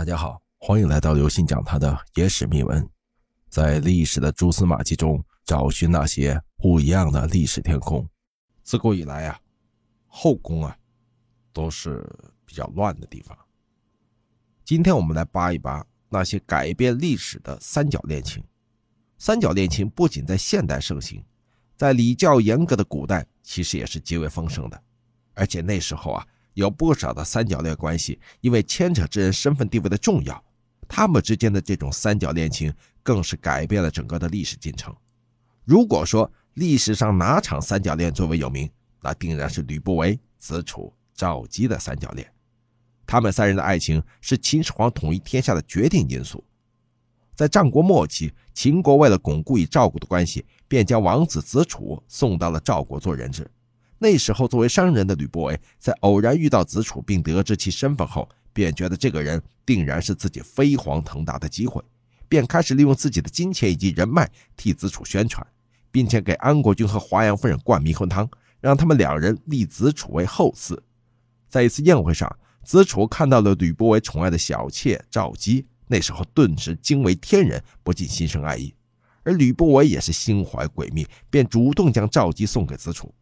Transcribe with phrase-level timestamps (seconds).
[0.00, 2.88] 大家好，欢迎来到刘信讲他的野史秘闻，
[3.50, 8.08] 在历史的蛛丝马迹中找寻那些不一样的历史天空。
[8.62, 9.38] 自古以来啊，
[10.06, 10.74] 后宫啊
[11.52, 12.10] 都是
[12.46, 13.36] 比较乱的地方。
[14.64, 18.42] 今天我们来扒一扒那些改变历史的三角恋情。
[19.18, 21.22] 三角恋情不仅在现代盛行，
[21.76, 24.82] 在礼教严格的古代其实也是极为丰盛的，
[25.34, 26.26] 而且那时候啊。
[26.60, 30.44] 有不少的三角恋关系，因为牵扯之人身份地位的重要，
[30.86, 34.94] 他们之间的这种三角恋情更是改变了整个的历史进程。
[35.64, 38.70] 如果说历史上哪场三角恋最为有名，
[39.00, 42.30] 那定然是吕不韦、子楚、赵姬的三角恋。
[43.06, 46.44] 他们三人的爱情是秦始皇统一天下的决定因素。
[47.34, 53.50] 在战国末期，秦国为了巩固与赵国的关系，便将王子子楚送到了赵国做人质。
[54.02, 61.82] 那时候，作为商人的吕不韦，在偶然遇到子楚并得知其身份后，便觉得这个人定然是自己飞黄腾达的机会，
[62.26, 65.46] 便开始利用自己的金钱以及人脉替子楚宣传，
[65.92, 68.26] 并且给安国君和华阳夫人灌迷魂汤，
[68.58, 70.78] 让他们两人立子楚为后嗣。
[71.50, 72.34] 在一次宴会上，
[72.64, 78.72] 子楚看到了吕不韦宠爱的小妾赵姬，那时候顿时惊为天人，不禁心生爱意。
[79.24, 83.14] 而吕不韦也是心怀诡秘，便主动将赵姬送给子楚。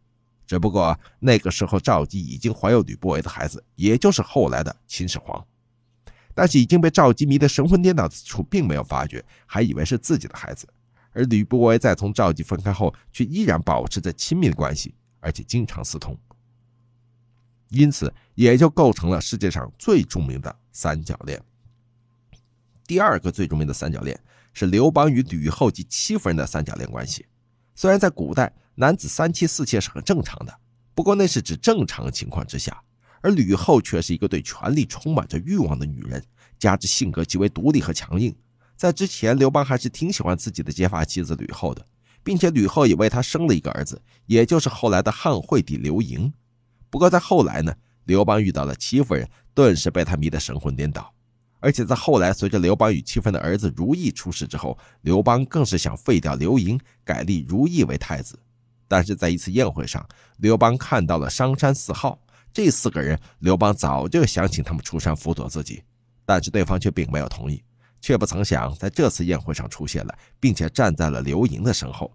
[0.49, 5.45] 只不过那个时候，赵姬已经怀有吕不韦的孩子，也就是后来的秦始皇。
[6.33, 10.67] 但是已经被赵姬迷得神魂颠倒，子楚并没有发觉，还以为是自己的孩子。
[11.11, 16.17] 而吕不韦在从赵姬分开后，却依然保持着亲密的关系，而且经常私通。
[17.69, 21.39] 因此，也就构成了世界上最著名的三角恋。
[22.87, 24.19] 第二个最著名的三角恋
[24.51, 27.27] 是刘邦与吕后及戚夫人的三角恋关系。
[27.75, 30.57] 虽然在古代，男子三妻四妾是很正常的，
[30.95, 32.81] 不过那是指正常情况之下，
[33.19, 36.23] 而吕后却是一个对权力充满着欲望的女人，
[36.57, 38.33] 加之性格极为独立和强硬。
[38.77, 41.85] 在之前，刘邦还是挺喜欢自己的结发妻子吕后的，
[42.23, 46.31] 并且吕后也为他生了一个儿子，也就是后来的汉惠帝刘盈。
[46.89, 47.75] 不过在后来呢，
[48.05, 51.13] 刘邦遇到了戚夫人，顿时被他迷得神魂颠倒。
[51.59, 58.39] 而且在后来，随着刘邦与戚夫人的儿子如意出世之后，刘邦更是想废掉刘盈，改立如意为太子。
[58.89, 60.05] 但是在一次宴会上，
[60.39, 62.19] 刘邦看到了商山四号
[62.51, 65.81] 这四个人，刘邦早就想请他们出山辅佐自己，
[66.25, 67.63] 但是对方却并没有同意。
[68.01, 72.11] 却不曾想，在这次宴会上出现了，并且站在了刘盈的身后。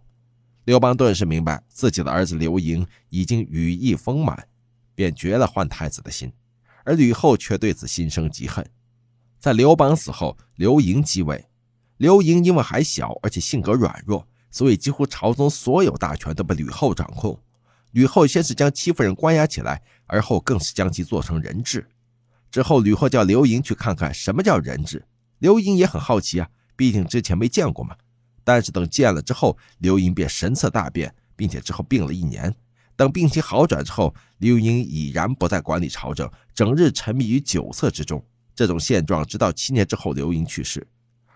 [0.65, 4.49] 刘邦顿时明白自己的儿子刘盈已经羽翼丰满，
[4.95, 6.33] 便绝了换太子的心，
[6.85, 8.67] 而吕后却对此心生嫉恨。
[9.39, 11.45] 在刘邦死后，刘盈继位。
[11.99, 17.37] 刘盈因为还小，而且性格软弱，所以几乎朝中所有大权都被吕后掌控。
[17.91, 21.85] 吕后先是将戚夫人关押起来，而后更是将其做成人质。
[22.53, 25.05] 之后，吕后叫刘盈去看看什么叫人质。
[25.41, 27.97] 刘盈也很好奇啊，毕竟之前没见过嘛。
[28.45, 32.55] 但是等见了之后，刘盈便神色大变，并且之后病了一年。
[32.95, 38.25] 等病情好转之后，刘盈已然不再管理朝政，整日沉迷于酒色之中。
[38.55, 40.87] 这种现状直到七年之后，刘盈去世，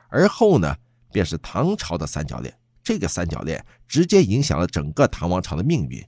[0.09, 0.77] 而后呢，
[1.11, 2.57] 便是唐朝的三角恋。
[2.89, 6.03] 这个三角恋直接影响了整个唐王朝的命运。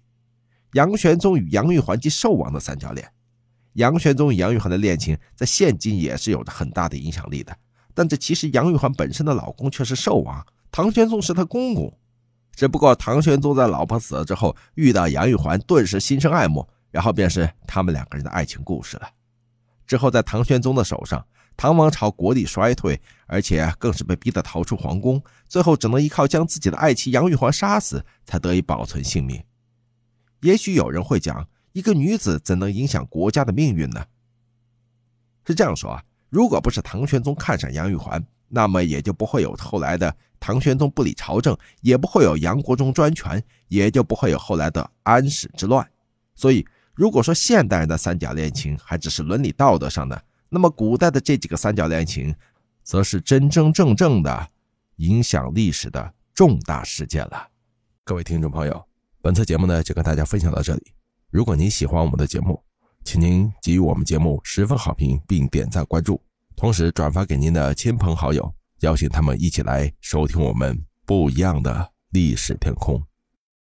[0.72, 3.06] 杨玄宗与杨玉环及寿王的三角恋，
[3.74, 7.54] 杨玄宗与杨玉环的恋情在现今也是有着很大的影响力的。
[7.92, 10.42] 但这其实杨玉环本身的老公却是寿王，
[10.72, 11.94] 唐玄宗是他公公。
[12.56, 19.08] 只不过唐玄宗在老婆死了之后，遇到杨玉环，顿时心生爱慕，然后便是他们两个人的爱情故事了。
[19.86, 21.22] 之后，在唐玄宗的手上，
[21.60, 29.44] 唐王朝国力衰退，而且更是被逼得逃出皇宫，最后只能依靠将自己的爱妻杨玉环杀死，才得以保存性命。
[30.40, 34.02] 也许有人会讲，一个女子怎能影响国家的命运呢？
[35.46, 45.86] 是这样说啊，如果不是唐玄宗看上杨玉环，那么也就不会有后来的唐玄宗不理朝政，也不会有杨国忠专权，也就不会有后来的安史之乱。
[46.34, 46.66] 所以。
[46.92, 50.22] 如果说现代人的三角恋情还只是伦理道德上的，
[50.52, 52.34] 那么古代的这几个三角恋情，
[52.82, 54.50] 则是真真正正的
[54.96, 57.48] 影响历史的重大事件了。
[58.02, 58.84] 各位听众朋友，
[59.22, 60.92] 本次节目呢就跟大家分享到这里。
[61.30, 62.60] 如果您喜欢我们的节目，
[63.04, 66.20] 请您给予我们节目十分好评，并点赞关注，
[66.56, 73.00] 同时转发给您的亲朋好友，邀请他们一起来收听我们不一样的历史天空。